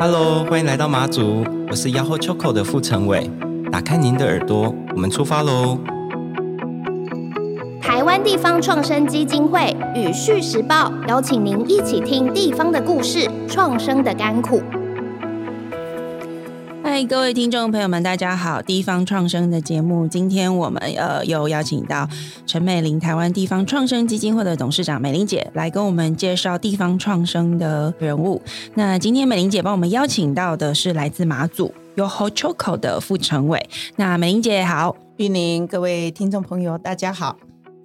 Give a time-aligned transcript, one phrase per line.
[0.00, 3.28] Hello，欢迎来到马祖，我是 Yahoo Choco 的傅成伟。
[3.72, 5.76] 打开您的耳朵，我们出发喽！
[7.82, 14.62] 台湾地方创生基金会与《旭时报》邀请您一起听地方的故事，创生的甘苦。
[16.98, 18.60] 嗨，各位听众朋友们，大家好！
[18.60, 22.08] 地方创生的节目，今天我们呃又邀请到
[22.44, 28.42] 陈美玲，台湾地方创生基金会的董事长美玲姐来跟我们介绍地方创生的人物。
[28.74, 33.64] 那今天美玲姐帮我们邀请到的是来自马祖 YOHO CHOCO 的傅成伟。
[33.94, 37.36] 那美玲姐好，玉宁，各位听众朋友大家好，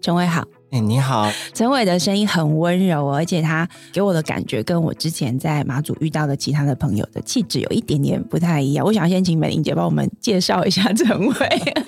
[0.02, 0.44] 成伟好。
[0.73, 8.84] 哎，你好，陈伟的声音很温柔，而且他给我的感觉跟我之前在马祖遇到的其他的朋友的气质有一点点不太一样。
[8.84, 11.36] 我想先请美玲姐帮我们介绍一下陈伟。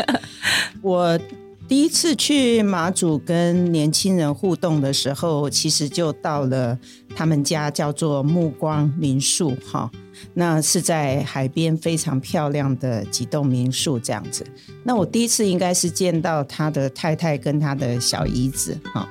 [0.83, 1.19] 我
[1.67, 6.77] 第一次去马祖跟年轻人互动的时候，其实就到了
[7.15, 9.89] 他们家叫做暮光民宿，哈。
[10.33, 14.45] 那是在海边非常漂亮的几栋民宿这样子。
[14.83, 19.07] 那我第一次应该是见到他的太太跟他的小姨子哈。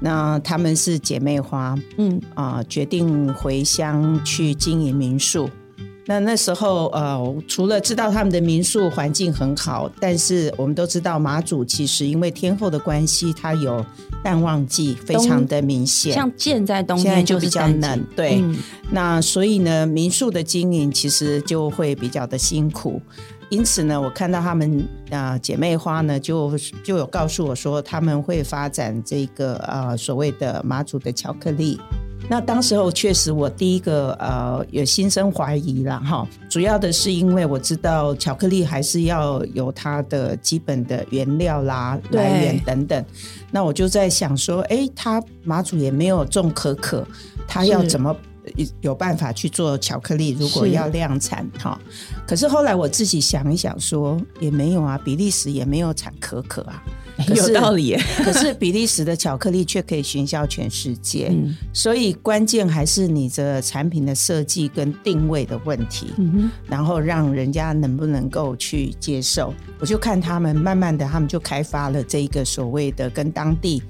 [0.00, 5.48] 那他们是姐妹花，嗯啊、呃，决定回乡去经营民宿。
[6.08, 13.84] 那那时候，呃，除了知道他们的民宿环境很好，但是我们都知道马祖其实因为天候的关系，它有
[14.22, 16.12] 淡旺季，非常的明显。
[16.14, 18.40] 像建在冬天就比较冷，对。
[18.40, 18.56] 嗯、
[18.92, 23.02] 那所以呢，民宿的经营其实就会比较的辛苦。
[23.48, 24.78] 因此呢，我看到他们
[25.10, 31.80] 啊、呃、姐妹花呢，就就有告诉我说，他们会发展这个呃所谓的马祖的巧克力。
[32.28, 36.26] 那当时候确实，我第一个呃有心生怀疑了哈。
[36.50, 43.04] 主要的是因为我知道巧克力还是要有它的基本的原料啦、来源等等。
[43.50, 47.06] 那我就在想说，哎，他马祖也没有种可可，
[47.46, 48.14] 他要怎么
[48.80, 50.30] 有办法去做巧克力？
[50.38, 51.80] 如果要量产哈，
[52.26, 56.82] 可是后来我自己想一想说，也没有啊，比利时也没有产可可啊。
[57.34, 69.54] 有道理耶，可是比利时的巧克力却可以行销全世界，嗯、所以关键还是你的产品的设计跟定位的问题，嗯、然后让人家能不能够去接受。
[69.78, 73.82] 我就看他们慢慢的，他们就开发了这一个所谓的跟当地。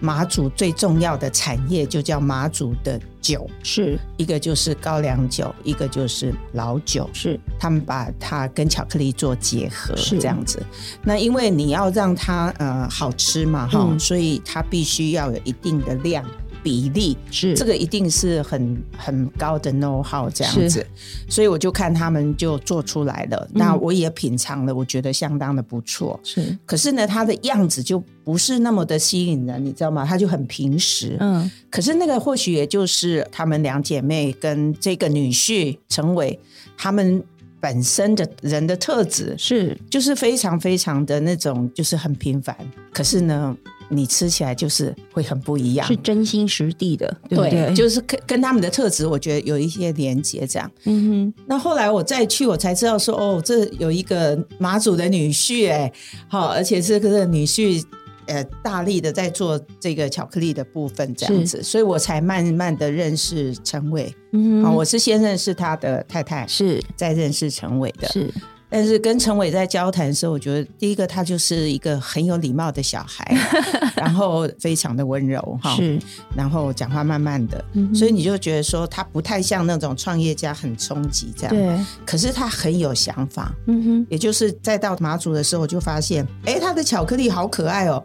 [0.00, 3.98] 马祖最重要的产业就叫马祖的酒，是。
[4.16, 7.38] 一个就是高粱酒，一个就是老酒，是。
[7.58, 10.18] 他们把它跟巧克力做结合，是。
[10.18, 10.62] 这样子。
[11.02, 16.24] 那因为你要让它呃好吃嘛，哈、嗯，所以它必须要有一定的量。
[16.62, 20.86] 比例是这个一定是很很高的 know how 这样子，
[21.28, 23.48] 所以我就看他们就做出来了。
[23.50, 26.18] 嗯、那我也品尝了，我觉得相当的不错。
[26.22, 30.06] 是，可是呢，它的样子就不是那么的吸引人，你知道吗？
[30.06, 31.16] 它就很平实。
[31.18, 36.38] 嗯，可是那个或许也就是他们两姐妹跟这个女婿成伟
[36.76, 37.22] 他们
[37.60, 42.56] 本身的人的特质是，就是非常非常的那种，就是很平凡。
[42.92, 43.56] 可是呢。
[43.92, 47.66] 你吃起来就是会很不一样，是真心实地的，对不对？
[47.66, 50.46] 对，就是跟跟他们的特质，我觉得有一些连接。
[50.46, 51.34] 这样，嗯哼。
[51.46, 55.92] 那后来我再去，我才知道说，哦，这有一个马祖的女婿，哎，
[56.28, 57.84] 好，而且这个女婿，
[58.26, 64.14] 呃，大力的在做这个巧克力的部分，这样子，所以我才慢慢的认识陈伟。
[64.32, 68.32] 嗯哼，我是先认识他的太太，是再认识陈伟的，是。
[68.72, 73.22] 但是跟陈伟在交谈的时候，我觉得第一个他就是一个很有礼貌的小孩，
[73.94, 75.98] 然后非常的温柔哈，是，
[76.34, 88.02] 然后讲话慢慢的，嗯、所以你就觉得说他不太像那种创业家很冲击这样，对，可是他很有想法，嗯哼，也就是再到马祖的时候，我就发现，哎，他的巧克力好可爱哦，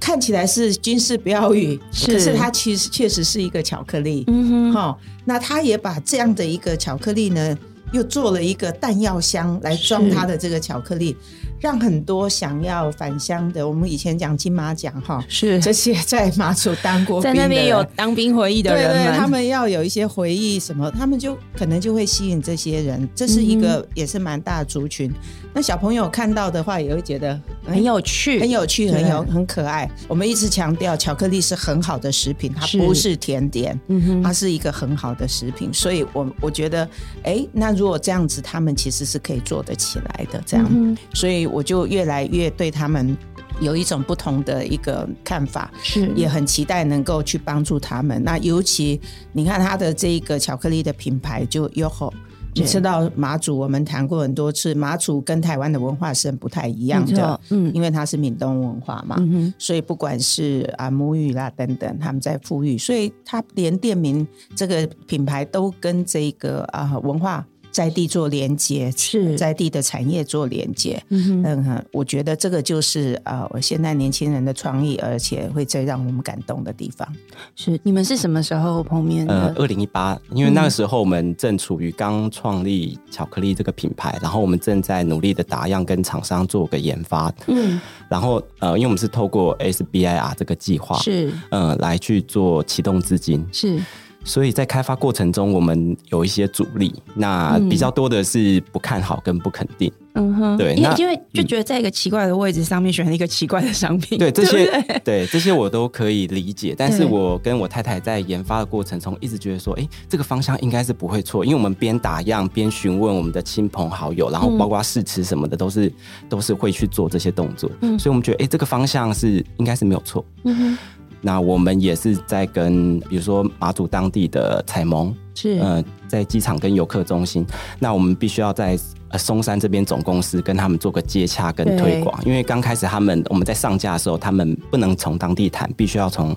[0.00, 2.12] 看起来是军事标语，是。
[2.12, 7.58] 可是它其实确实是一个巧克力，嗯哼，好，那他也把这样的一个巧克力呢。
[7.92, 11.16] 又做了一个弹药箱来装他的这个巧克力。
[11.60, 25.12] 让很多想要返乡的，我们以前讲金马奖哈，是这些在马祖当过兵的，在那边有当兵回忆的人们，对对，他们要有一些回忆什么，他们就可能就会吸引这些人，这是一个也是蛮大的族群。
[25.58, 29.90] 那小朋友看到的话，也会觉得很有趣，很有趣，很有很可爱。
[30.06, 35.68] 我们一直强调，巧克力是很好的食品，它不是甜点，嗯，它是一个很好的食品。
[35.74, 36.88] 所以我我觉得，
[37.24, 41.44] 哎，那如果这样子，他们其实是可以做得起来的，这样，嗯、所以。
[41.48, 43.16] 我就越来越对他们
[43.60, 48.22] 有一种不同的一个看法，是也很期待能够去帮助他们。
[48.22, 49.00] 那尤其
[49.32, 52.12] 你看他的这个巧克力的品牌就 YOHO，
[52.54, 67.46] 你知道马祖我们谈过很多次，马祖跟台湾的文化是很不太一样的，嗯，因为它是闽东文化嘛，嗯，所以不管是啊母语啦等等，他们在富裕，所以他连店名这个品牌都跟这个啊文化。
[67.70, 71.02] 在地做连接，是在地的产业做连接。
[71.08, 77.06] 嗯嗯，我觉得这个就是呃，我现在年轻人的创意，而且会最让我们感动的地方。
[77.54, 79.34] 是你们是什么时候碰面的？
[79.34, 87.32] 呃，二零一八，因为那个时候我们正处于刚创立巧克力这个品牌，然后我们正在努力的打样跟厂商做个研发。
[87.46, 93.80] 嗯，然后呃，因为我们是透过 SBIR 这个计划是呃来去做启动资金是。
[94.28, 99.90] 所以在开发过程中，我们有一些阻力，那比较多的是不看好跟不肯定。
[100.16, 106.74] 嗯哼，对，因为因为就觉得在一个奇怪的位置上面选了一个奇怪的商品，对这些对，这些我都可以理解。
[106.76, 115.90] 但是我跟我太太在研发的过程中，一直觉得说，哎，这个方向应该是不会错，因为我们边打样边询问我们的亲朋好友，然后包括试吃什么的，都是
[116.28, 117.70] 都是会去做这些动作。
[117.80, 120.22] 嗯，所以我们觉得，哎，这个方向是应该是没有错。
[120.44, 120.78] 嗯哼。
[121.20, 125.58] 那我们也是在跟，比如说马祖当地的采盟，是。
[125.58, 127.46] 呃，在机场跟游客中心，
[127.78, 128.78] 那我们必须要在
[129.08, 136.34] 呃松山这边总公司跟他们做个接洽跟推广，因为刚开始他们我们在上架的时候，他们不能从当地谈，必须要从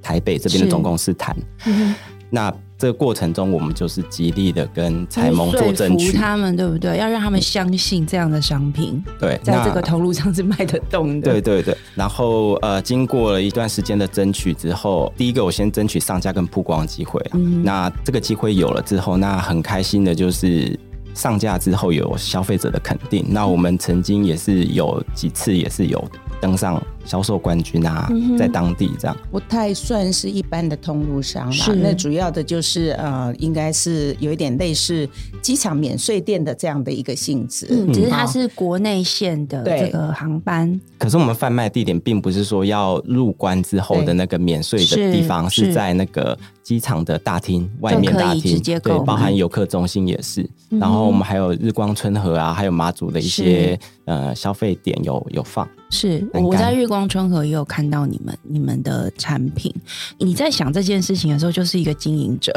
[0.00, 1.36] 台北这边的总公司谈。
[1.66, 1.94] 嗯，
[2.30, 2.52] 那。
[2.82, 6.98] 这个过程中，我们就是极力的跟财盟做争取，他们对不对？
[6.98, 11.30] 要让他们相信这样的商品，对，在这个投入上是卖得动的。
[11.30, 11.76] 对对对。
[11.94, 17.24] 然后呃，经过了一段时间的争取之后，第一个我先争取上架跟曝光的机会。
[17.34, 17.62] 嗯。
[17.62, 20.76] 那这个机会有了之后，那很开心的就是
[21.14, 23.24] 上架之后有消费者的肯定。
[23.28, 26.04] 那我们曾经也是有几次也是有
[26.40, 26.82] 登上。
[27.04, 31.66] 销售冠军啊，在当地这样不太算是一般的通路商嘛。
[31.82, 35.08] 那主要的就是呃，应该是有一点类似
[35.40, 37.66] 机场免税店的这样的一个性质。
[37.70, 40.80] 嗯，只是它是国内线的这个航班。
[40.98, 50.48] 可是我们贩卖地点并不是说要入关之后的那个免税的地方，是在那个机场的大厅外面大厅，对，包含游客中心也是。
[50.70, 55.68] 然后我们还有日光春河啊，还有马祖的一些呃消费点有有放。
[55.92, 59.72] 是我在月光春河也有看到你们你们的产品。
[60.18, 62.50] 你在想这件事情的时候，就是一个经营者，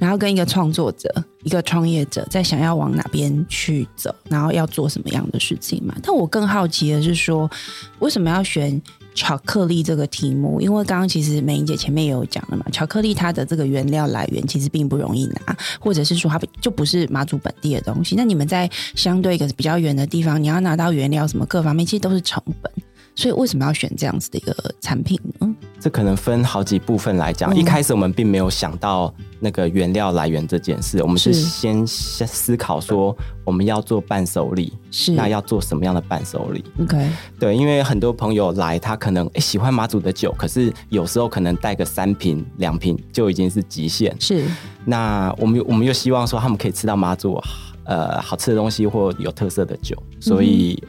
[0.00, 1.08] 然后跟一个创作者、
[1.42, 5.94] 一个创业者在想要往哪边去走，然后要做什么样的事情嘛。
[6.02, 7.50] 但我更好奇的是说，
[7.98, 8.80] 为什么要选？
[9.14, 18.16] 巧克力这个题目，因为刚刚其实美英姐前面也有讲了嘛，巧克力它的这个原料来源其实并不容易拿，或者是说它就不是马祖本地的东西。
[18.16, 22.72] 那你们在相对一个比较远的地方，你要拿到原料什么各方面，其实都是成本。
[23.14, 25.54] 所以为什么要选这样子的一个产品呢？
[25.78, 27.52] 这可能分好几部分来讲。
[27.52, 33.14] 嗯、一开始我们并没有想到那个原料来源这件事，我们是先先思考说
[33.44, 44.16] 我们要做伴手礼，是那要做什么样的伴手礼？OK，对，因为很多朋友来，他可能诶喜欢马祖的酒，可是有时候可能带个三瓶两瓶就已经是极限。
[44.20, 44.46] 是，
[44.86, 47.38] 那我们我们又希望说他们可以吃到马祖
[47.84, 50.82] 呃好吃的东西或有特色的酒，所以。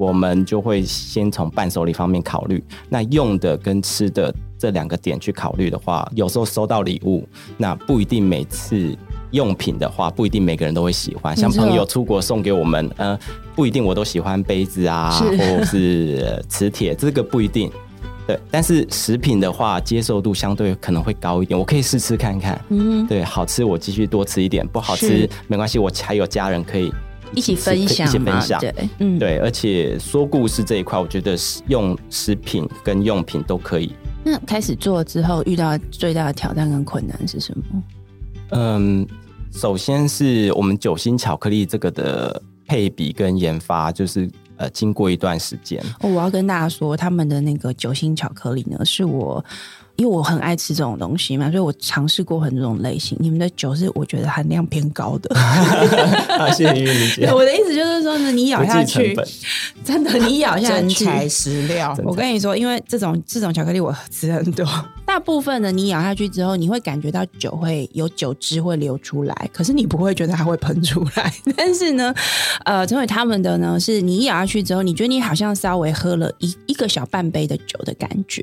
[0.00, 8.96] 嗯我们就会先从伴手礼方面考虑，那用的跟吃的这两个点去考虑的话，有时候收到礼物，那不一定每次
[9.32, 11.36] 用品的话，不一定每个人都会喜欢。
[11.36, 13.18] 像朋友出国送给我们，呃，
[13.54, 17.70] 不一定我都喜欢杯子啊，是或是磁铁，这个不一定。
[18.26, 21.58] 对，但是食品的话，接受度相对可能会高一点。
[21.58, 26.90] 我可以试吃看看，嗯，对，好吃我继续多吃一点，不好吃没关系，我还有家人可以。
[27.34, 31.36] 一起分享，一起分享，对，嗯，对，而且说故事这一块，我觉得
[31.68, 33.92] 用食品跟用品都可以。
[34.24, 37.64] 那开始做之后，遇到最大的挑战跟困难是什么？
[38.50, 39.06] 嗯，
[39.52, 45.82] 首先是我们酒心巧克力这个的配比跟研发，就是呃，经过一段时间。
[46.00, 49.44] 哦，我要跟大家说，他们的那个酒心巧克力呢，是我。
[50.00, 53.18] 因为我很爱吃这种东西嘛，所以我尝试过很多种类型。
[53.20, 55.36] 你们的酒是我觉得含量偏高的，
[56.56, 57.26] 谢谢玉玲姐。
[57.30, 59.14] 我的意思就是说呢，你咬下去，
[59.84, 61.94] 真的，你咬下去，真材实料。
[62.02, 64.66] 我跟你说，因为这种这种巧克力我吃很多。
[65.04, 71.30] 大部分的你咬下去之后，你会感觉到酒会有酒汁会流出来，可是你不会觉得它会喷出来。
[71.56, 72.14] 但是呢，
[72.64, 78.42] 呃，成为他们的呢，是你一咬下去之后，你觉得你好像稍微喝了一一个小半杯的酒的感觉。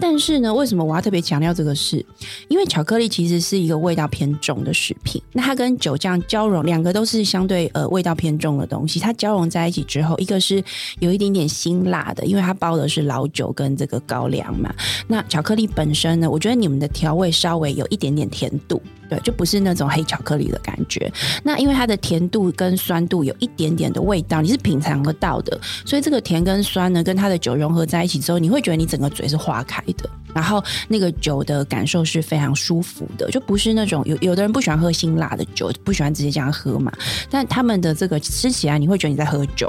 [0.00, 2.04] 但是呢，为什么我要特别强调这个事？
[2.48, 10.64] 因为巧克力其实是一个味道偏重的食品，那它跟酒酱交融，两个都是相对呃味道偏重的东西，它交融在一起之后，一个是
[10.98, 14.74] 有一点点辛辣的，因为它包的是老酒跟这个高粱嘛。
[15.06, 16.16] 那巧克力本身。
[16.16, 21.12] 呢，我觉得你们的调味稍微有一点点甜度，对，就不是那种黑巧克力的感觉。
[21.42, 30.08] 那因为它的甜度跟酸度有一点点的味道，你是品尝得到的，所以这个甜跟酸呢，跟它的酒融合在一起之后，你会觉得你整个嘴是化开的。
[30.36, 36.92] 然后那个酒的感受是非常舒服的，就不是那种有有的人不喜欢喝辛辣的酒，不喜欢直接这样喝嘛。
[37.30, 39.66] 但他们的这个吃起来，你会觉得你在喝酒，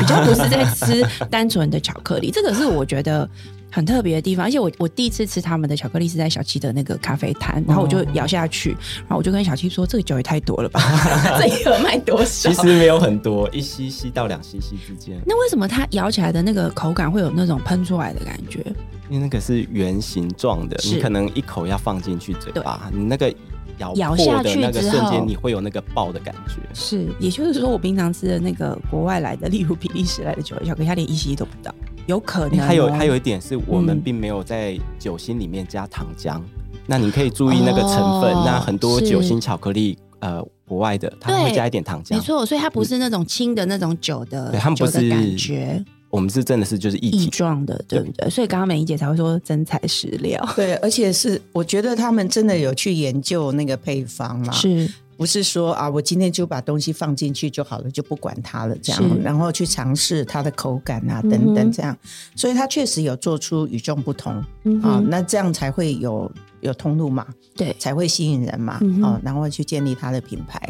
[0.00, 2.32] 比较不是在吃单纯的巧克力。
[2.32, 3.28] 这个是我觉得。
[3.72, 10.80] 很特别的地方，而且我我第一次吃他们的巧克力是在小七的那个咖啡摊，然后我就咬下去，然后我就跟小七说：“这个酒也太多了吧，
[11.40, 15.18] 这一盒卖多少？”其实没有很多，一 cc 到两 cc 之间。
[15.26, 18.62] 那为什么它咬起来的那个口感会有那种喷出来的感觉？
[19.08, 23.34] 因为那个是圆形状的，你可能一口要放进去嘴巴，你那个
[23.78, 26.60] 咬咬下去的那个瞬间，你会有那个爆的感觉。
[26.74, 31.74] 是，也就是说，我平常吃的那个国外来的，例如比利时来的酒巧克力，它连一 cc 都不到。
[32.06, 38.34] 有可能、哦，还有还有一点是我们并没有在酒心里面加糖浆，嗯、那你可以注意那个成分。
[38.34, 45.84] 哦、那很多酒心巧克力，呃，国外的他们会加一点糖浆，没错，所以它不是那种轻的那种酒的，对，他们不是感觉。
[46.10, 48.26] 我们是真的是就是液体状的，对不对？
[48.26, 54.90] 对，所以刚刚美伶姐才会说真材实料，对，而且是我觉得他们真的有去研究那个配方嘛，是。
[55.22, 66.28] 不是说啊，我今天就把东西放进去就好了，就不管它了这样，然后去尝试它的口感啊等等这样，嗯、所以它确实有做出与众不同、嗯、啊，那这样才会有
[66.60, 67.24] 有通路嘛，
[67.54, 70.60] 对，才会吸引人嘛，嗯、啊，然后去建立它的品牌。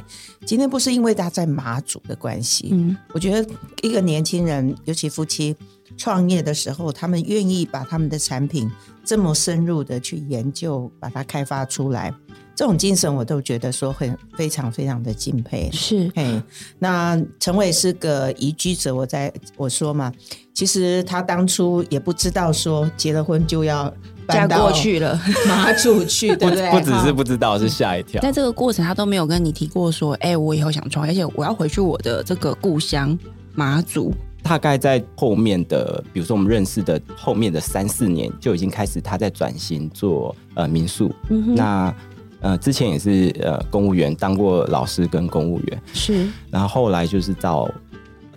[0.45, 5.57] 今天不是因为他在马祖的关系，嗯，我觉得一个年轻人，尤其夫妻
[5.97, 8.71] 创业的时候，他们愿意把他们的产品
[9.03, 12.13] 这么深入的去研究，把它开发出来。
[12.55, 15.71] 这种精神我都觉得说很非常非常的敬佩。
[15.73, 16.41] 是，嘿，
[16.79, 20.13] 那陈伟是个移居者，我在我说嘛，
[20.53, 23.93] 其实他当初也不知道说结了婚就要
[24.29, 25.19] 嫁过去了，
[25.49, 26.71] 马祖去，对不对？
[26.71, 28.21] 不只是不知道，是吓一跳。
[28.21, 33.19] 在这个过程，他都没有跟你提过说，哎，我以后想创业，而且我要回去我的这个故乡
[33.55, 34.13] 马祖。
[34.43, 41.11] 大概在后面的，比如说我们认识的后面的三四年，就已经开始他在转型做呃民宿。
[41.31, 41.95] 嗯哼，那。
[42.43, 46.29] 呃，之前也是呃公务员，当过老师跟公务员，是。
[46.51, 47.67] 然后后来就是到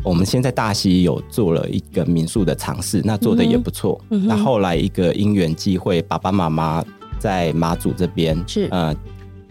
[0.04, 4.00] 我们现在大溪有做了一个民宿的尝试，那做的也不错。
[4.08, 6.82] 那后来一个因缘际会，爸爸妈妈
[7.20, 8.96] 在马祖这边是呃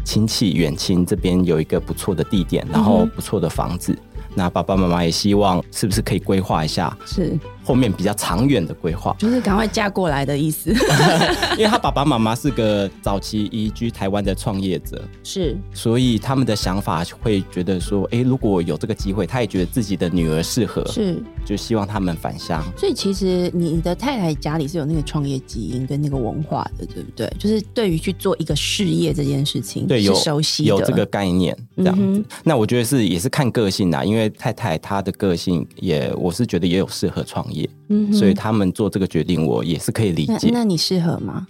[0.05, 3.93] 亲戚远亲这边有一个不错的地点，然后不错的房子。
[3.93, 6.99] 嗯那爸爸妈妈也希望，是不是可以规划一下？
[7.07, 10.71] 是后面比较长远的规划，就是赶快嫁过来的意思。
[11.57, 22.63] 因为他爸爸妈妈是个早期移居台湾的创业者，是，所以他们的想法会觉得说，哎、欸，如果有这个机会，他也觉得自己的女儿适合，是，就希望他们返乡。
[22.77, 27.33] 所以其实你的太太家里是有那个创业基因跟那个文化的，对不对？
[27.39, 32.03] 就是对于去做一个事业这件事情，对，有熟悉有这个概念这样子。
[32.03, 34.25] 嗯、那我觉得是也是看个性啊，因为。
[34.37, 37.54] 太太她的个性也，我是觉得也有适合创业，
[37.89, 40.51] 嗯、所以他们做这个决定，我也是可以理解。
[40.51, 41.47] 那，那你适合吗？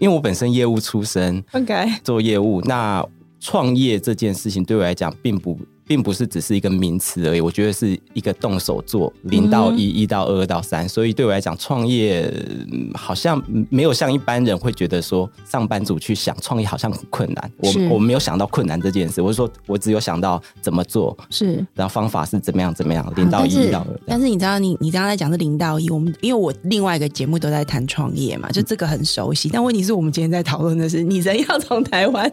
[0.00, 3.04] 因为我本身业务出身，OK，做业务，那
[3.38, 5.58] 创业这件事情对我来讲并不。
[5.92, 10.88] 并不是只是一个名词而已，我觉得是一个动手做，零到一，一到二，二到三。
[10.88, 12.32] 所以对我来讲，创业
[12.94, 17.52] 好像没有像一般人会觉得说，上班族去想创业好像很困难。
[17.58, 24.00] 我我没有想到困难这件事，我是说我只有想到怎么做，是，然后方法是怎么样怎么样，零到一，一到二。
[24.06, 29.50] 但是你知道，你你刚刚在讲是零到一，我们因为我另外一个节目都在谈创业嘛，就这个很熟悉。
[29.50, 32.32] 嗯、但问题是我们今天在讨论的是，你人要从台湾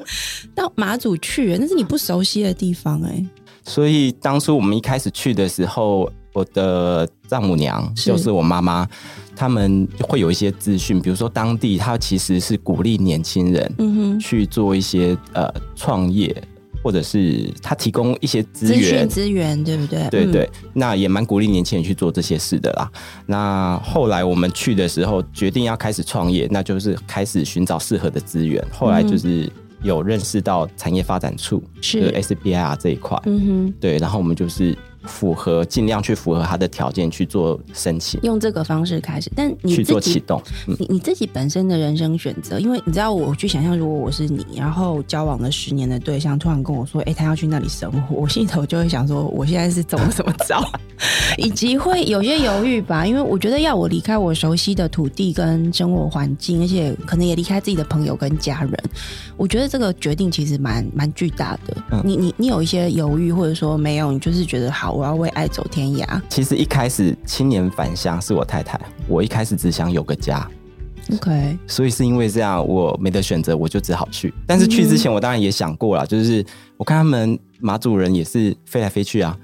[0.56, 3.28] 到马祖去，那是你不熟悉的地方哎、欸。
[3.64, 8.88] 所以当初我们一开始去的时候，我的丈母娘就是我妈妈，
[9.36, 16.36] 他们会有一些资讯，比如说当地他其实是鼓励年轻人去做一些呃创业，
[16.84, 20.08] 或者是他提供一些资源资源，对不对？
[20.10, 22.90] 对对，那也蛮鼓励年轻人去做这些事的啦。
[23.26, 28.64] 那后来我们去的时候，决定要开始创业，那就是开始寻找适合的资源。
[28.72, 29.52] 后来就是。
[29.82, 34.78] 有认识到产业发展处是 SBIR 这一块，嗯哼，对，然后我们就是。
[35.04, 39.32] 符合尽量去符合他的条件去做申请，用这个方式开始。
[39.34, 50.62] 但你去做启动，嗯、你你自己本身的人生选择，因为你知道，我去想象，如果我是你，然后交往了十年的对象突然跟我说，哎、欸，他要去那里生活，我心里头就会想说，我现在是走了什么招，
[51.38, 53.06] 以及会有些犹豫吧。
[53.06, 58.74] 因为我觉得要我离开我熟悉的土地跟生活环境，而且可能也离开自己的朋友跟家人，
[59.38, 61.78] 我觉得这个决定其实蛮蛮巨大的。
[61.92, 65.00] 嗯、你你你有一些犹豫，或者说没有，你就是觉得好。
[65.00, 66.22] 我要为爱走天涯。
[66.28, 68.78] 其实一开始青年返乡是我太太，
[69.08, 70.46] 我一开始只想有个家。
[71.14, 74.34] OK，所以是因为这样，我没得选择，我就只好去。
[74.46, 79.38] 但是去之前，我当然也想过了，嗯、就是我看他们马主人也是飞来飞去啊，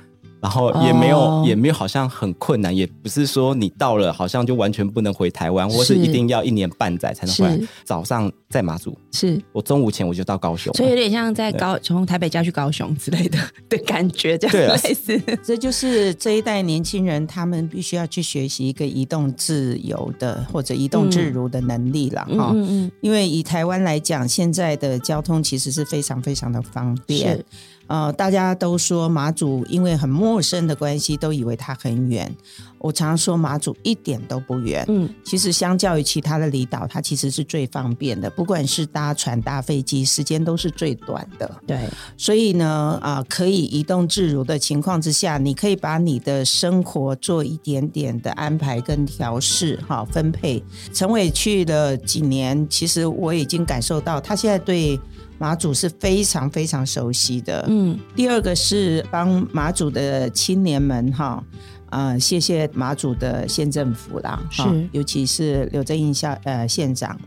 [0.45, 7.59] 然后也没有、哦、也没有好像很困难，也不是说你到了好像就完全不能回台湾，或是一定要一年半载才能回来。
[7.83, 9.41] 早上在马祖，是。
[9.51, 15.19] 我中午前我就到高雄，所以有点像在高从台北家去高雄之类的 的感觉，这样类似。
[15.43, 22.51] 这就是这一代年轻人他们必须要去学习一个移动自由的或者移动自如的能力了哈。
[22.53, 27.43] 嗯嗯，因为以台湾来讲，现在的交通其实是非常非常的方便。
[27.87, 32.33] 呃，大家都说马祖因为很陌生的关系，都以为它很远。
[32.79, 34.85] 我常常说马祖一点都不远。
[34.87, 38.29] 嗯，其实相较于其他的离岛，它其实是最方便的。
[38.29, 41.49] 不管是搭船、搭飞机，时间都是最短的。
[41.65, 41.79] 对，
[42.15, 50.63] 所以呢，啊、呃，可以移动自如的情况之下，你可以把你的生活做一点点的安排跟调试，哈，分配。
[50.93, 54.99] 陈伟去了几年，其实我已经感受到，他现在对。
[55.37, 57.65] 马祖是非常非常熟悉的。
[57.67, 61.43] 嗯，第二个是帮马祖的青年们哈，
[61.89, 67.19] 啊、呃，谢谢马祖的县政府啦，是，尤其是刘正英校呃县长。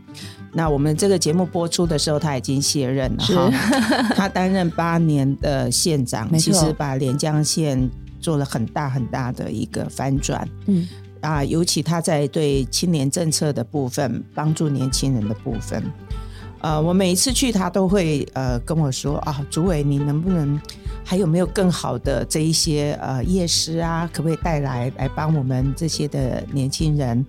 [0.51, 3.51] 那我们这个节目播出的时候，他已经卸任了哈，
[4.17, 7.87] 他担任八年的县长，其实把连江县
[8.19, 10.47] 做了很大很大的一个翻转。
[10.65, 10.87] 嗯，
[11.21, 15.83] 啊，尤其他在对青年政策的部分，帮助年轻人的部分。
[16.61, 20.59] 呃，我每一次去，他都会呃跟我说啊，主委，你能不能
[21.05, 27.25] 还有没有更好的这一些呃夜师啊，可不可以带来来帮我们这些的年轻人？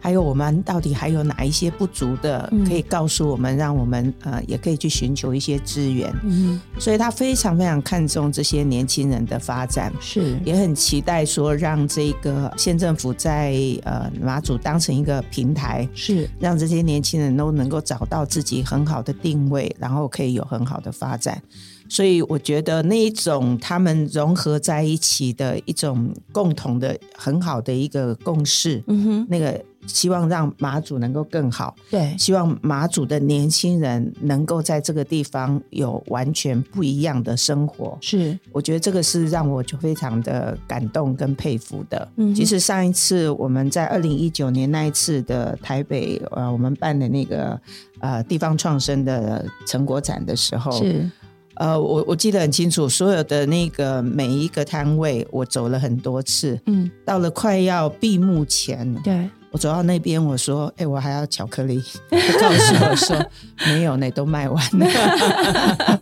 [0.00, 6.12] 还有我们到底还有哪一些不足的，可以告诉我们，让我们呃也可以去寻求一些资源。
[6.24, 10.38] 嗯，所以他非常非常看重这些年轻人的发展，是。
[10.44, 13.54] 也很期待说让这个县政府在
[13.84, 16.28] 呃马祖当成一个平台，是。
[16.40, 21.42] 让这些年轻人都能够找到自己很好的定位，然后可以有很好的发展。
[21.88, 42.08] 所以我觉得那一种他们融合在一起的一种共同的很好的一个共识，嗯哼，那个希望让马祖能够更好，对，希望马祖的年轻人能够在这个地方有完全不一样的生活，是，我觉得这个是让我就非常的感动跟佩服的。
[42.16, 47.60] 嗯，其实上一次我们在二零一九年那一次的台北呃，我们办的那个
[48.00, 51.10] 呃地方创生的成果展的时候是。
[51.54, 56.58] 呃，我我记得很清楚，所有的那个每一个摊位，我走了很多次。
[56.64, 59.28] 嗯，到了快要闭幕前，对。
[59.52, 61.82] 我走到那边，我说：“哎、欸，我还要巧克力。
[62.08, 63.30] ”他告诉我说
[63.66, 64.86] ：“没有，那都卖完了。”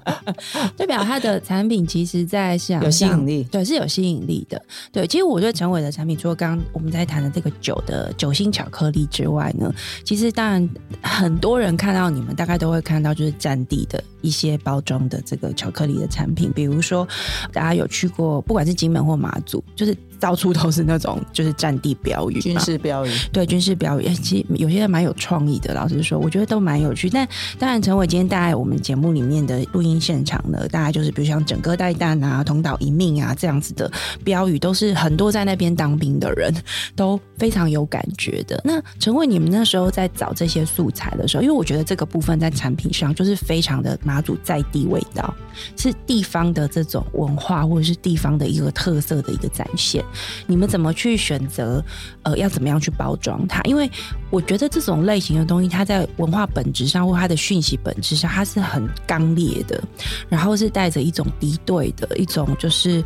[0.77, 4.63] 代表他的产品其实，在市场有吸引力，对，是有吸引力的。
[4.93, 9.73] 对，其实我对陈伟的产品，除了刚刚我们在谈的这个酒的酒心巧克力之外呢，
[10.05, 10.69] 其实当然
[11.01, 17.09] 很多人看到你们，大概都会看到就是在地的一些包装的这个巧克力的产品，比如说
[17.51, 19.97] 大家有去过，不管是金门或马祖，就是。
[20.21, 25.75] 到处都是那种就是战地标语、军事标语，对军事标语，其实有些人蛮有创意的。
[25.75, 27.09] 老实说，我觉得都蛮有趣。
[27.09, 27.27] 但
[27.59, 33.91] 当然，陈伟今天带来我们节目里面的录音现场呢，大概就是比如像“整个带旦”啊、“同岛一命”啊这样子的
[34.25, 36.53] 标语，都是很多在那边当兵的人
[36.97, 38.61] 都非常有感觉的。
[38.65, 45.33] 那陈伟，你们那时候在找这些素材的时候，因为我觉得这个部分在产品上就是非常的马祖在地味道，
[45.77, 50.05] 是地方的这种文化或者是地方的一个特色的一个展现。
[50.47, 51.83] 你们怎么去选择？
[52.23, 53.63] 呃，要怎么样去包装它？
[53.63, 53.91] 因为
[54.31, 59.83] 我觉得这种类型的东西，它在文化本质上或它的讯息本质上，它是很刚烈的，
[60.29, 63.03] 然后是带着一种敌对的一种，就是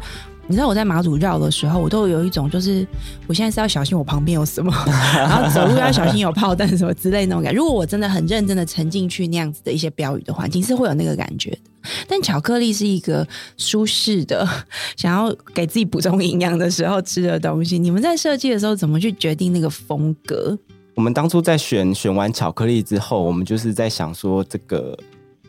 [0.46, 2.86] 你知道我在马祖绕的时候，我都有一种就是
[3.26, 4.72] 我现在是要小心我旁边有什么，
[5.14, 7.58] 然后走路要小心有炮弹什么之类那种感觉。
[7.58, 11.58] 如果我真的很认真的沉进去那样子的一些标语的环境，是会有那个感觉的。
[12.08, 14.48] 但巧克力是一个舒适的，
[14.96, 17.78] 想要给自己补充营养的时候吃的东西。
[17.78, 20.58] 你们在设计的时候怎么去决定那个风格？
[20.94, 24.98] 我们当初在选选完巧克力之后，我们就是在想说这个。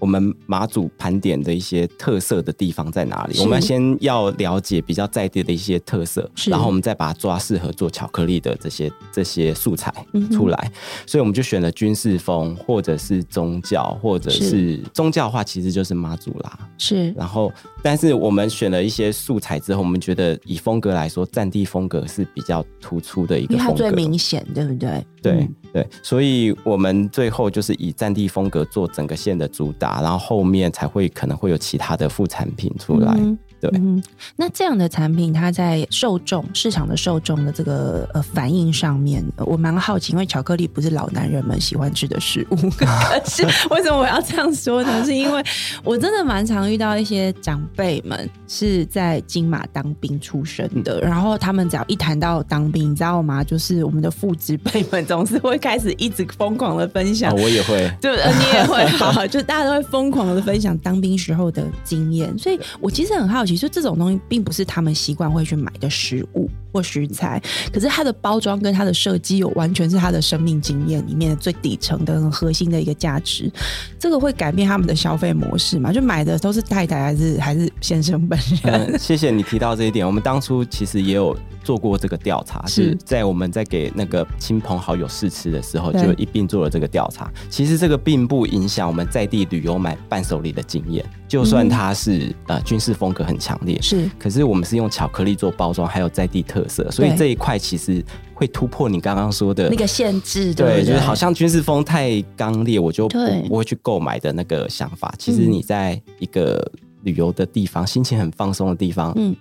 [0.03, 3.39] 我们马祖盘点的一些特色的地方在哪里？
[3.39, 9.93] 我们先要了解比较在地的一些特色，然后我们再把它抓适合做巧克力的这些这些素材
[10.29, 10.57] 出来。
[10.65, 10.71] 嗯、
[11.07, 16.59] 所以我们就选了军事风，或者是宗教，或者是宗教的话，其实就是妈祖啦。
[16.77, 17.49] 是，然后
[17.81, 25.01] 但是我们选了一些素材之后，我们觉得以风格来说，战地风格是比较突出的一个风格，因为它最明显，对不对？
[25.23, 30.01] 对、嗯、对，所以我们最后就是以战地风格做整个线的主打。
[30.01, 33.15] 然后后面才会可能会有其他的副产品出来。
[33.17, 34.04] 嗯对，嗯，
[34.36, 42.86] 那这样的产品，它在受众市场的受众的这个呃反应上面，我蛮好奇，因为巧克力不是老男人们喜欢吃的食物， 可
[43.26, 45.06] 是为什么我要这样说呢？
[45.06, 45.41] 是因为
[45.82, 53.41] 我真的蛮常遇到一些长辈们是在金马当兵出身的，嗯、然后他们只要一谈到当兵，你知道吗？
[53.45, 63.52] 就是我们的父执辈们总是会开始一直疯狂的分享，哦、我也会，对，你也会， 好，就大家都会疯狂的分享当兵时候的经验，所以我其实很好奇。
[63.55, 66.49] 其实这种东西并不是他们习惯会去买的食物。
[66.73, 73.51] 或食材，可是它的包装跟它的设计有完全是它的生命经验里面的最底层的很核心的一个价值。
[73.99, 75.93] 这个会改变他们的消费模式嘛？
[75.93, 78.93] 就买的都是太太还是还是先生本人？
[78.93, 80.05] 嗯，谢谢你提到这一点。
[80.05, 87.31] 我们当初其实也有做过这个调查，是在我们在给那个亲朋好友试吃的时候，就一并做了这个调查。
[87.49, 91.05] 其实这个并不影响我们在地旅游买伴手礼的经验。
[91.27, 105.13] 就算它是、嗯、呃军事风格很强烈，是，可是我们是用巧克力做包装，还有在地特色，所以这一块其实会突破你刚刚说的那个限制，对，对，就是好像军事风太刚烈，我就不不会去购买的那个想法。
[105.17, 106.71] 其实你在一个
[107.04, 109.36] 旅游的地方，心情很放松的地方，嗯。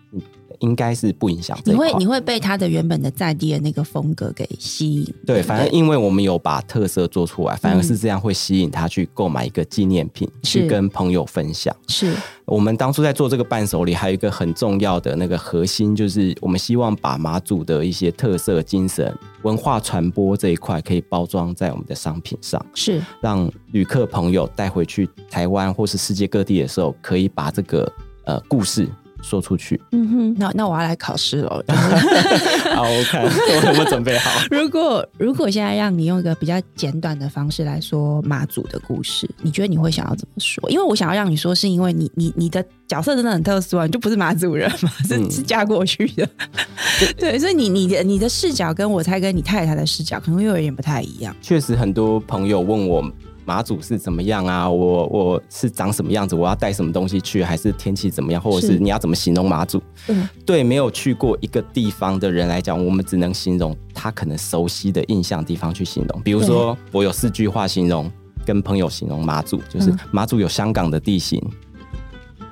[0.63, 1.59] 应该是不影响。
[1.65, 5.15] 你会你会被他的原本的在地的那个风格给吸引。
[5.27, 11.75] 对，反正因为我们有把特色做出来，反而是这样会吸引他去购买一个纪念品，嗯、去跟朋友分享。
[11.89, 27.91] 是我们当初在做这个伴手礼，还有一个很重要的那个核心，就是我们希望把马祖的一些特色精神、文化传播这一块，可以包装在我们的商品上，是让旅客朋友带回去台湾或是世界各地的时候，可以把这个
[28.25, 28.89] 呃故事。
[29.23, 31.65] 说出去，嗯哼，那那我要来考试了。
[32.75, 34.31] 好，我看 我有没有准备好。
[34.51, 40.69] 如果如果现在让你用一个比较简短的方式来说马祖的故事，你觉得你会想要怎么说？
[40.69, 46.29] 因为我想要让你说，是因为你你你的角色真的很特殊啊，你就不是马祖人嘛，是、嗯、是嫁过去的。
[47.17, 51.35] 对，所以你你的你的视角跟我猜跟你太太的视角可能又有一点不太一样。
[51.41, 53.03] 确实，很多朋友问我。
[53.45, 54.71] 马祖是怎么样啊？
[54.71, 56.35] 我我是长什么样子？
[56.35, 57.43] 我要带什么东西去？
[57.43, 58.41] 还是天气怎么样？
[58.41, 59.83] 或者是你要怎么形容马祖？
[60.09, 66.23] 嗯，对，没有去过一个地方的人来讲，我们只能形容他可能熟悉的印象地方去形容。
[66.23, 68.11] 比如说，我有四句话形容，
[68.47, 71.43] 跟朋友形容马祖，就是马祖有香港的地形，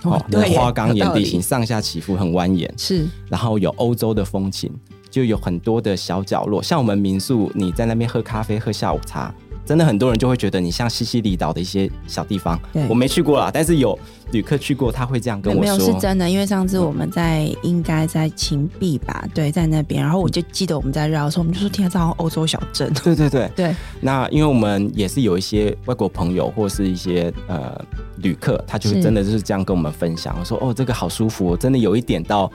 [0.04, 4.72] 嗯、哦，有花岗岩地形，上下起伏很蜿蜒，是，然后有欧洲的风情，
[5.08, 9.32] 就有很多的小角落，像我们民宿，你在那边喝咖啡、喝下午茶。
[9.70, 13.96] 真的很多人就会觉得你像西西里岛的一些小地方，我没去过啦，但是有
[14.32, 15.76] 旅客去过，他会这样跟我说。
[15.76, 22.92] 没有是真的，因为上次我们在应该在琴壁吧，对，在那边，然后我就记得我们在绕的时候，我们就说天啊，这好像欧洲小镇。
[23.04, 23.76] 对对对对。
[24.00, 27.80] 那因为我们也是有一些外国朋友或是一些呃
[28.16, 32.50] 旅客，他就是真的就是这样跟我们分享，说哦，这个好舒服，我真的有一点到。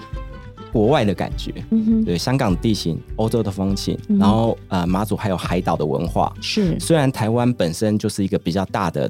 [0.75, 6.77] 国外的感觉，嗯哼，对，香港的地形、欧洲的风情，嗯、然后呃，马祖还有海岛的文化，是。
[6.81, 9.09] 虽然台湾本身就是一个比较大的。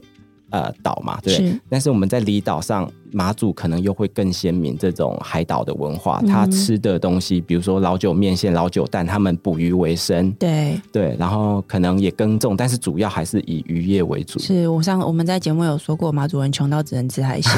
[0.51, 6.21] 呃，岛嘛，对，但是我们在离岛上，马祖可能又会更鲜明这种海岛的文化。
[6.27, 14.37] 他、嗯、吃的东西，比如说老酒面线、老酒蛋，他们捕鱼为生，对对，然后可能也耕种，但是主要还是以渔业为主。
[14.39, 17.51] 是我上我们在节目有说过，马祖人穷到只能吃海鲜，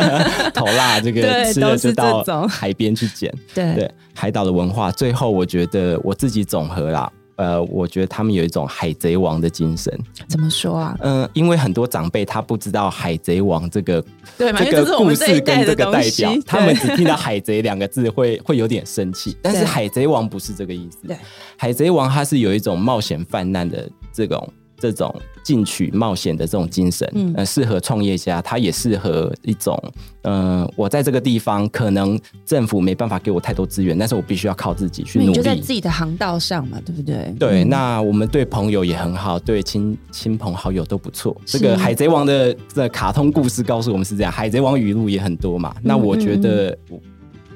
[0.54, 1.20] 头辣这个
[1.52, 3.30] 吃了就到海边去捡。
[3.54, 7.12] 对对，海岛的文化，最后我觉得我自己总和啦。
[7.36, 9.92] 呃，我觉得他们有一种海贼王的精神。
[10.28, 10.96] 怎么说啊？
[11.00, 14.02] 嗯、呃，因为很多长辈他不知道海贼王这个
[14.36, 19.36] 对这个故事跟这个代表，他们只听到海贼两个字会会有点生气。
[19.42, 21.06] 但是海贼王不是这个意思。
[21.06, 21.16] 对，
[21.56, 24.52] 海贼王他是有一种冒险犯难的这种。
[24.82, 25.14] 这种
[25.44, 29.80] 进取冒险的这种精神，嗯，呃，适合创业家，他也适合一种，
[30.22, 35.30] 嗯、呃，我在这个地方可能政府没办法给我太多资源，但是我必须要靠自己去努力。
[35.30, 37.32] 你就在自己的航道上嘛，对不对？
[37.38, 41.36] 对，那我们对朋友也很好，对亲亲朋好友都不错。
[41.46, 45.72] 这个海贼王的这卡通故事告诉我们是这样，海贼王语录也很多嘛。
[45.80, 46.76] 那我觉得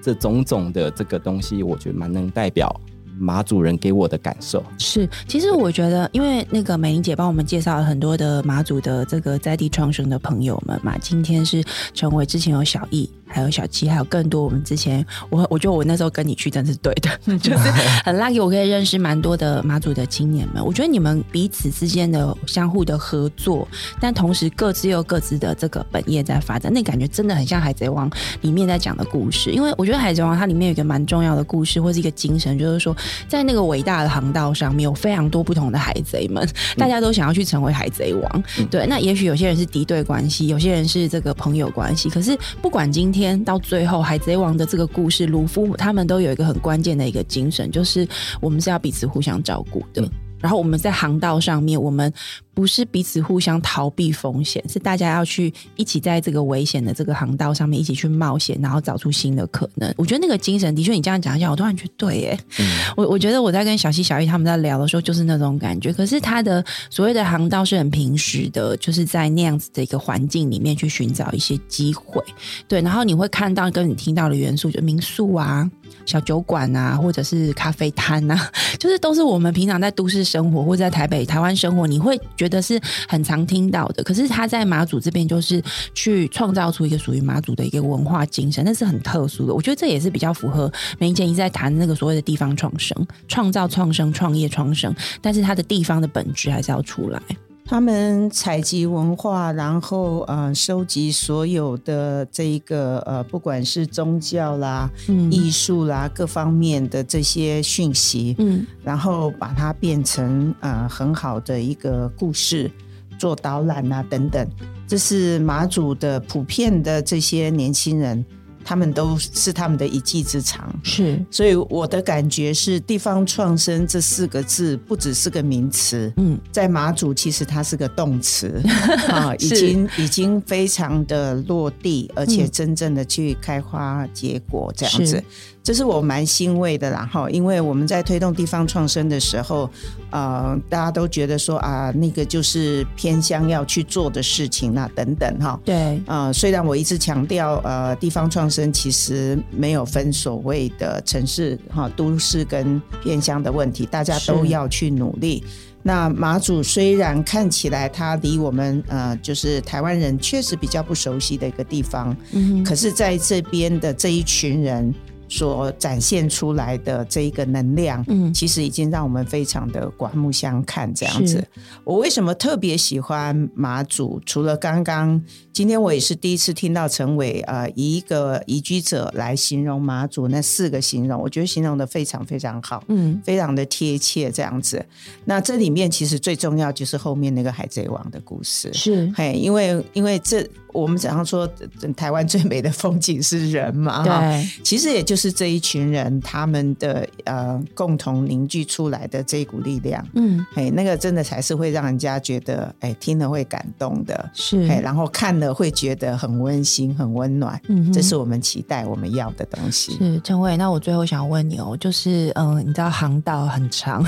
[0.00, 2.72] 这种种的这个东西，我觉得蛮能代表。
[3.18, 11.62] 马祖人给我的感受是，其实我觉得，因为那个美玲姐帮我们介绍了很多的马祖的这个在地创生的朋友们嘛，今天是
[11.94, 13.08] 成为之前有小易。
[13.28, 14.42] 还有小七，还有更多。
[14.44, 17.70] 我们之前，我我觉得我那时候跟你去真是对的， 就是
[18.04, 20.64] 很 lucky，我可以认识蛮多的马祖的青年们。
[20.64, 23.66] 我觉得你们彼此之间的相互的合作，
[24.00, 28.08] 但同时各自又各自的这个本业在发展，那感觉真的很像《海贼王》
[28.42, 29.50] 里面在讲的故事。
[29.50, 32.96] 因为我觉得《海贼王》它里面有一个蛮重要的故事，或是一个精神，就是说
[33.28, 38.44] 在那个伟大的航道上面有非常多不同的海贼们，大家都想要去成为海贼王。
[38.70, 42.08] 对，那也许有些人是敌对关系，有些人是这个朋友关系。
[42.08, 43.15] 可是不管今天。
[43.16, 48.06] 天到最后，《海贼王》的这个故事，鲁夫他们都有一个很关键的一个精神，就是
[48.42, 50.06] 我们是要彼此互相照顾的。
[50.40, 52.12] 然后我们在航道上面，我们
[52.54, 59.92] 不是彼此互相逃避风险，是大家要去一起在这个危险的这个航道上面一起去冒险，然后找出新的可能。
[59.96, 62.38] 我觉得那个精神，的确你这样讲一下，我突然觉得对耶。
[62.58, 65.92] 嗯、我我觉得我在跟小西、小玉他们在聊的时候，就是那种感觉。
[65.92, 72.22] 可是他的所谓的航道是很平实的，就是在那样子的一个环境里面去寻找一些机会。
[72.68, 75.70] 对，然后你会看到跟你听到的元素，就民宿啊。
[76.04, 84.02] 小酒馆啊，或者是咖啡摊啊， 就是都是我们平常在都市生活或在台北、台湾生活，你会觉得是很常听到的。
[84.02, 85.62] 可是他在马祖这边，就是
[85.94, 89.54] 去创造出一个属于马祖的一个文化精神，那是很特殊的。
[89.54, 97.22] 我觉得这也是比较符合梅姐一直在谈那个所谓的地方创生、创造创生、创业创生，但是他的地方的本质还是要出来。
[97.68, 112.70] 他们采集文化，然后呃收集所有的这一个呃不管是宗教啦、嗯、艺术啦各方面的这些讯息，嗯，然后把它变成呃很好的一个故事，
[113.18, 114.48] 做导览啊等等，
[114.86, 118.24] 这是马祖的普遍的这些年轻人。
[118.66, 128.60] 他们都是他们的一技之长，是，所以我的感觉是“地方创生”这四个字不只是个名词，嗯，在马祖其实它是个动词
[129.08, 135.22] 啊，已经已经非常的落地，而且真正的去开花结果这样子。
[135.66, 139.68] 这是我蛮欣慰的啦，哈，因为我们在推动地方创生的时候，
[140.10, 155.42] 呃，大家都觉得说啊，那个就是偏乡要去做的事情那等等，哈，对，呃，虽然我一直强调，呃，地方创生其实没有分所谓的城市哈、都市跟偏乡的问题，大家都要去努力。
[155.82, 164.94] 那马祖虽然看起来它离我们呃，就是台湾人确实比较不熟悉的一个地方，嗯，可是在这边的这一群人。
[165.28, 170.92] 所展现出来的这一个能量，嗯，其实已经让我们非常的刮目相看。
[170.94, 171.46] 这样子，
[171.84, 174.20] 我为什么特别喜欢马祖？
[174.24, 175.20] 除了刚刚
[175.52, 184.30] 今天我也是第一次听到陈伟呃以一个移居者来形容马祖那四个形容，我觉得形容的非常非常好，嗯，非常的贴切。
[184.30, 184.84] 这样子，
[185.24, 190.46] 那这里面其实最重要就是后面那个海贼王的故事，是嘿，因为因为这。
[190.72, 191.50] 我们常常说，
[191.96, 209.96] 台湾最美的风景是人嘛，对，其实也就是这一群人他们的呃共同凝聚出来的这一股力量，嗯，哎，那个真的才是会让人家觉得，哎，听了会感动的，是，哎，然后看了会觉得很温馨、很温暖，嗯，这是我们期待我们要的东西。
[209.98, 214.04] 是，陈伟，那我最后想问你哦，就是嗯，你知道航道很长。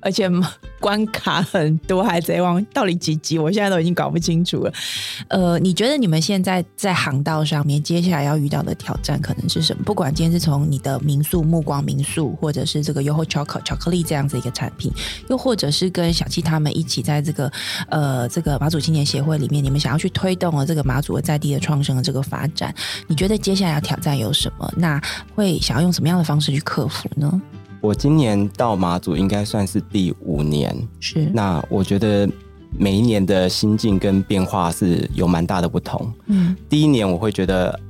[0.00, 0.28] 而且
[0.80, 3.38] 关卡很多，海贼王到底几集？
[3.38, 4.72] 我现在都已经搞不清楚了。
[5.28, 9.82] 呃，你觉得你们现在在航道上面，接下来要遇到的挑战可能是什么？
[9.84, 14.90] 不管今天是从你的民宿目光民宿，或者是这个 YOHO CHOCO 巧克力这样子一个产品，
[15.28, 17.52] 又或者是跟小七他们一起在这个
[17.88, 22.74] 呃这个马祖青年协会里面，你们想要去推动了这个马祖的在地的创生的这个发展，
[23.06, 24.72] 你觉得接下来要挑战有什么？
[24.76, 25.00] 那
[25.34, 27.40] 会想要用什么样的方式去克服呢？
[27.80, 31.30] 我今年到马祖应该算是第五年，是。
[31.32, 32.28] 那我觉得
[32.76, 36.12] 每一年的心境跟变化是有蛮大的不同。
[36.26, 37.80] 嗯，第一年我会觉得，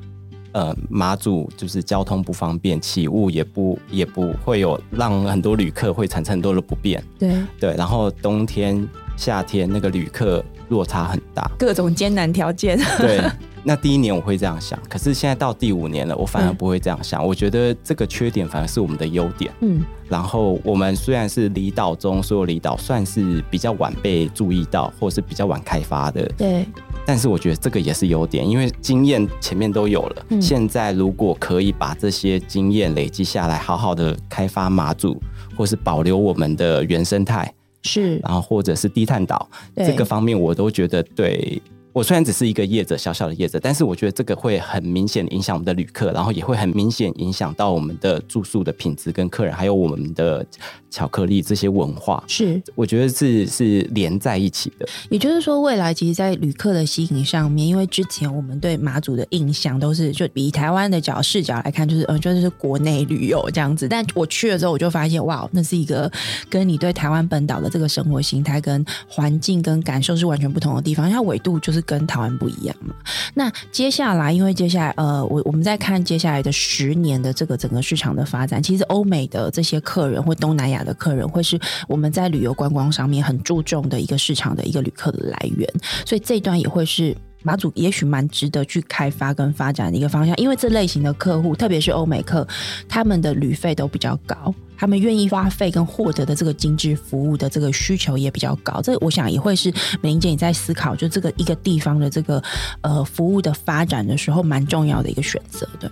[0.52, 7.02] 呃，马祖就是交通不方便，起雾也不也不会有让很多旅客会产生很多的不便。
[7.18, 12.78] 对对，然后冬天、夏天那个旅客落差很大，各种艰难条件。
[12.98, 13.22] 对。
[13.62, 17.22] 那第一年我会这样想，可是现在到第五年了，我反而不会这样想。
[17.22, 19.52] 嗯、我觉得这个缺点反而是我们的优点。
[19.60, 26.26] 嗯，然后我们虽然是离岛中所有离岛算是比较晚被注意到，或是比较晚开发的。
[26.38, 26.64] 对，
[27.04, 30.24] 但是我觉得这个也是优点，因为经验前面都有了。
[30.30, 35.22] 嗯、现在如果可以把这些经验累积下来，好好的开发马祖，
[35.54, 37.52] 或是保留我们的原生态，
[37.82, 41.60] 是，然后或者是低碳岛这个方面，我都觉得对。
[41.92, 50.46] 我虽然只是一个业者，小小的业者，但是我觉得这个会很明显影响我们的旅客，然后也会很明显影响到我们的住宿的品质跟客人，还有我们的
[50.88, 52.22] 巧克力这些文化。
[52.28, 54.88] 是，我觉得是是连在一起的。
[55.08, 63.88] 也就是说，未来其实，在旅客的吸引上面，因为之前我们对马祖的印象都是，就以台湾的角视角来看，就是嗯，就是国内旅游这样子。
[63.88, 66.10] 但我去了之后，我就发现，哇，那是一个
[66.48, 71.79] 跟你对台湾本岛的这个生活形态、跟环境、跟感受是完全不同的地方，因为它纬度就是。
[71.82, 72.94] 跟台湾不一样嘛？
[73.34, 85.68] 那接下来，因为接下来，呃，我我们在看接下来的十年的这个整个市场的发展，其实欧美的这些客人或东南亚的客人，会是我们在旅游观光上面很注重的一个市场的一个旅客的来源，
[86.04, 92.46] 所以这一段也会是马祖也许蛮值得去开发跟发展的一个方向，因为这类型的客户，特别是欧美客，
[92.88, 98.80] 他们的旅费都比较高，他们愿意花费跟获得的这个精致服务的这个需求也比较高。
[98.82, 102.42] 这我想也会是美玲姐你在思考，就这个一个地方的这个
[102.82, 105.90] 呃服务的发展的时候，蛮重要的一个选择的。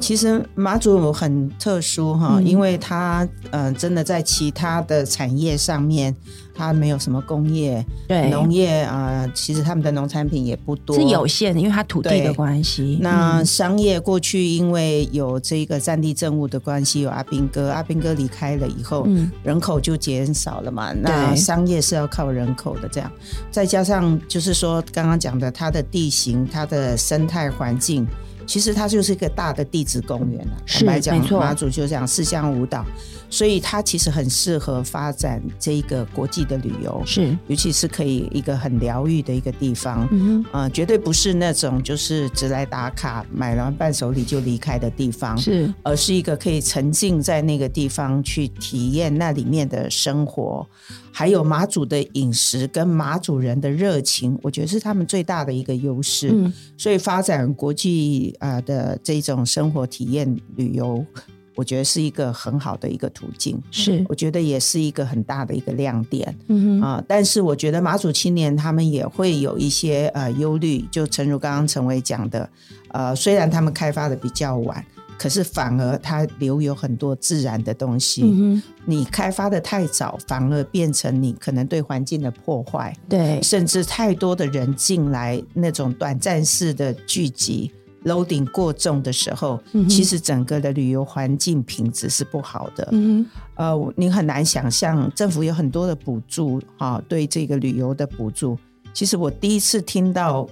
[0.00, 6.14] 其实马祖很特殊哈，嗯、因为它嗯、呃，真的在其他的产业上面，
[6.54, 12.98] 它没有什么工业，对农业啊、呃，其实他们的农产品也不多，是有限的，因为它土地的关系。
[13.00, 20.92] 那商业过去因为有这个战地政务的关系，有阿兵哥，阿兵哥离开了以后，嗯、人口就减少了嘛。
[20.92, 23.10] 那商业是要靠人口的，这样
[23.50, 28.06] 再加上就是说刚刚讲的它的地形、它的生态环境。
[28.46, 32.84] 其实它就是一个大的地质公园了，坦白讲，马祖就这样四乡五岛，
[33.30, 50.66] 所以它其实很适合发展这一个国际的旅游，是，尤其是可以一个很疗愈的一个地方，嗯哼，呃，绝对不是那种就是只来打卡、买完伴手礼就离开的地方，是，而是一个可以沉浸在那个地方去体验那里面的生活。
[51.16, 56.30] 还有马祖的饮食跟马祖人的热情，我觉得是他们最大的一个优势。
[56.32, 61.06] 嗯，所以发展国际啊的这种生活体验旅游，
[61.54, 63.56] 我觉得是一个很好的一个途径。
[63.70, 66.36] 是，我觉得也是一个很大的一个亮点。
[66.48, 72.50] 嗯哼啊，但是我觉得马祖青年他们也会有一些呃忧虑，就诚如刚刚陈伟讲的，
[72.88, 74.84] 呃，虽然他们开发的比较晚。
[75.18, 87.70] 可是反而它留有很多自然的东西，嗯、你开发的太早，反而变成你可能对环境的破坏，对，甚至太多的人进来那种短暂式的聚集
[88.04, 92.88] ，loading 过重的时候，嗯、其实整个的旅游环境品质是不好的。
[92.92, 93.24] 嗯，
[93.54, 98.58] 呃，你很难想象政府有很多的补助，哈、哦，对这个旅游的补助，
[98.92, 100.48] 其实我第一次听到。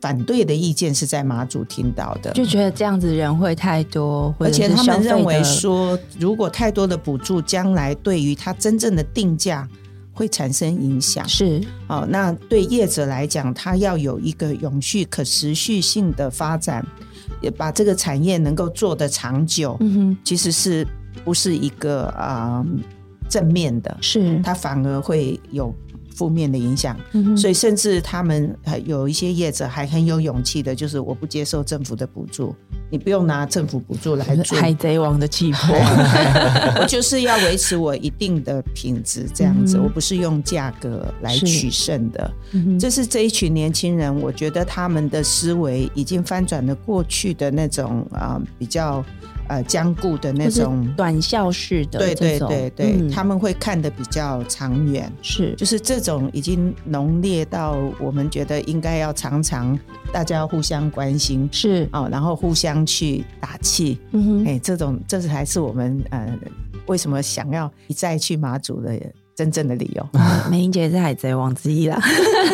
[0.00, 9.68] 反对的意见是在马祖听到的，就觉得这样子人会太多，而且他们认为说，如果太多的补助，将来对于他真正的定价
[10.12, 11.28] 会产生影响。
[11.28, 16.84] 是，哦，那对业者来讲，他要有一个永续、可持续性的发展，
[17.40, 19.76] 也把这个产业能够做得长久。
[19.80, 20.84] 嗯哼，其实是
[21.24, 22.66] 不是一个啊、呃、
[23.28, 23.96] 正面的？
[24.00, 25.72] 是，他反而会有。
[26.14, 32.54] 负面的影响，嗯、所以甚至他们有一些业者还很有勇气的，就是我不接受政府的补助，
[32.90, 34.58] 你不用拿政府补助来 做。
[34.58, 35.74] 海贼王的气魄，
[36.80, 42.30] 我就是要维持我一定的品质，这样子，嗯、我不是用价格来取胜的。
[42.78, 49.04] 这是这一群年轻人，我觉得他们的思维已经翻转了过去的那种啊、呃、比较。
[49.48, 50.86] 呃，坚固的那种。
[50.96, 59.78] 短效式的，对对对对，嗯、他们会看得比较长远，是，就是这种已经浓烈到我们觉得应该要常常
[60.12, 61.88] 大家要互相关心，是。
[61.92, 66.38] 哦，然后互相去打气，嗯哼，哎，这种这才是我们呃
[66.86, 68.98] 为什么想要一再去马祖的。
[69.34, 70.08] 真正的理由，
[70.50, 71.96] 美玲姐是海贼王之一啦。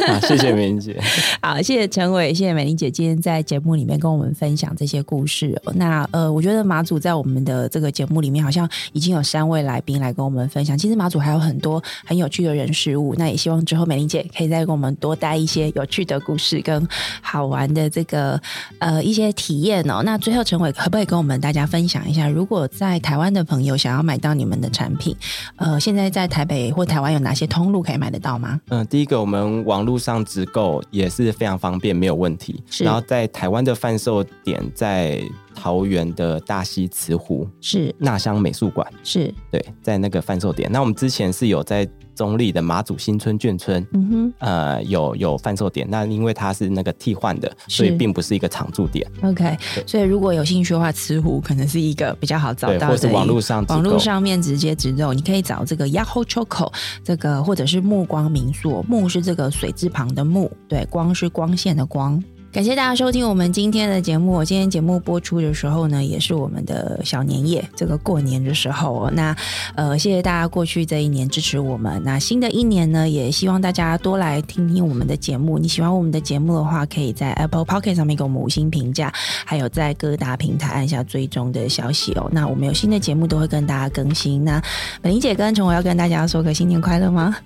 [0.06, 0.96] 啊，谢谢美玲姐。
[1.42, 5.60] 好，谢谢陈伟，谢谢美玲姐今天在节目里面跟我们分享这些故事。
[5.74, 10.78] 那呃，我觉得马祖在我们的这个节目里面，好像已经有三位来宾来跟我们分享。
[10.78, 13.12] 其实马祖还有很多很有趣的人事物。
[13.16, 16.86] 那也希望之后美玲姐可以再跟我们多带一些有趣的故事跟
[17.20, 18.40] 好玩的这个
[18.78, 20.02] 呃一些体验哦。
[20.04, 25.16] 那最后陈伟可不可以跟我们大家分享一下，如果在台湾的朋友想要买到你们的产品，
[25.56, 26.67] 呃，现在在台北。
[26.70, 28.60] 或台湾有哪些通路可以买得到吗？
[28.68, 32.62] 嗯，第一个我们网络上直购也是非常方便，没有问题。
[32.70, 35.20] 是然后在台湾的贩售点在
[35.54, 40.70] 桃园的大溪慈湖，是纳香美术馆，是对，在那个贩售点。
[40.70, 41.88] 那我们之前是有在。
[42.18, 49.08] 中立的马祖新村眷村，嗯哼，呃，有有贩售点，那因为它是那个替换的，所以并不是一个常驻点。
[49.22, 56.72] OK，所以如果有兴趣的话，慈湖可能是一个比较好找到的，或是网络上网络上面直接直购，你可以找这个 Yahoo Choco
[57.04, 62.20] 这个，或者是目光民宿，目是这个水字旁的目，对，光是光线的光。
[62.50, 64.42] 感谢大家收听我们今天的节目。
[64.42, 69.10] 今天节目播出的时候呢，也是我们的小年夜，这个过年的时候。
[69.12, 69.36] 那
[69.76, 72.02] 呃，谢谢大家过去这一年支持我们。
[72.02, 75.58] 那新的一年呢，也希望大家多来听听我们的节目。
[75.58, 79.12] 你喜欢我们的节目的话，可以在 Apple Podcast 上面给我们五星评价，
[79.44, 82.30] 还有在各大平台按下追踪的消息哦。
[82.32, 84.42] 那我们有新的节目都会跟大家更新。
[84.42, 84.60] 那
[85.02, 87.36] 美伶姐跟成伟要跟大家说个新年快乐吗？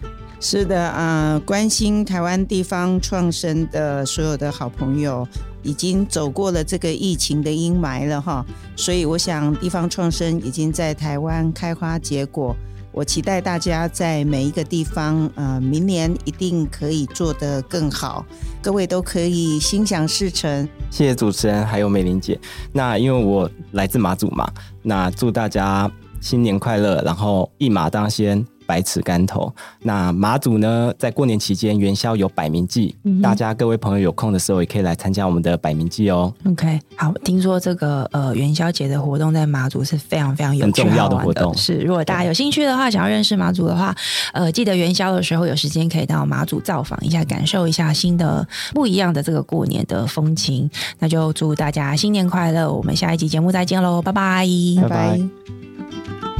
[0.44, 5.26] 是的啊、关心台湾地方创生的所有的好朋友，
[5.62, 12.56] 已经走过了这个疫情的阴霾了哈，所以我想地方创生已经在台湾开花结果，
[12.90, 18.26] 我期待大家在每一个地方，呃，明年一定可以做得更好，
[18.60, 20.68] 各位都可以心想事成。
[20.90, 22.36] 谢谢主持人，还有美玲姐。
[22.72, 25.88] 那因为我来自马祖嘛，那祝大家
[26.20, 28.44] 新年快乐，然后一马当先。
[28.72, 29.52] 百尺竿头。
[29.82, 36.32] 那马祖呢，在过年期间元宵有百名祭，嗯、大家各位朋友有空的时候也可以来参加我们的百名祭哦。
[36.46, 41.54] OK，好，听说这个呃元宵节的活动在马祖是非常非常有趣很重要的活动。
[41.54, 43.94] 是，如果大家有兴趣的话，想要认识马祖的话，
[44.32, 50.70] 呃，记得元宵的时候有时间可以到马祖造访一下，感受一下新的不一样的这个过年的风情。
[50.98, 52.72] 那就祝大家新年快乐！
[52.72, 54.46] 我们下一集节目再见喽，拜拜，
[54.80, 56.31] 拜拜。